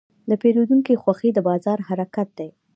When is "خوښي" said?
1.01-1.29